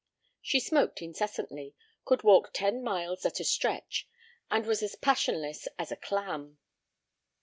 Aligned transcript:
She 0.41 0.59
smoked 0.59 1.03
incessantly, 1.03 1.75
could 2.05 2.23
walk 2.23 2.53
ten 2.53 2.81
miles 2.83 3.23
at 3.23 3.39
a 3.39 3.43
stretch, 3.43 4.07
and 4.49 4.65
was 4.65 4.81
as 4.81 4.95
passionless 4.95 5.67
as 5.77 5.91
a 5.91 5.95
clam. 5.95 6.57